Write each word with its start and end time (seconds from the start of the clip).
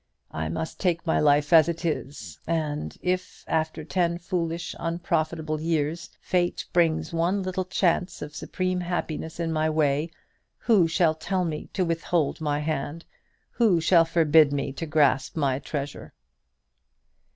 I 0.31 0.49
must 0.49 0.79
take 0.79 1.05
my 1.05 1.19
life 1.19 1.53
as 1.53 1.69
it 1.69 1.85
is; 1.85 2.39
and 2.47 2.97
if, 3.03 3.45
after 3.47 3.83
ten 3.83 4.17
foolish, 4.17 4.73
unprofitable 4.79 5.61
years, 5.61 6.09
Fate 6.19 6.65
brings 6.73 7.13
one 7.13 7.43
little 7.43 7.65
chance 7.65 8.23
of 8.23 8.33
supreme 8.33 8.79
happiness 8.79 9.39
in 9.39 9.53
my 9.53 9.69
way, 9.69 10.09
who 10.57 10.87
shall 10.87 11.13
tell 11.13 11.45
me 11.45 11.69
to 11.73 11.85
withhold 11.85 12.41
my 12.41 12.57
hand? 12.61 13.05
who 13.51 13.79
shall 13.79 14.05
forbid 14.05 14.51
me 14.51 14.73
to 14.73 14.87
grasp 14.87 15.37
my 15.37 15.59
treasure?" 15.59 16.13